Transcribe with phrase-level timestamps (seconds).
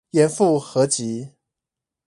[0.13, 1.33] 嚴復合集